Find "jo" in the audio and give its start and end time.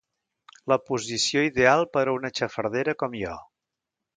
3.21-3.37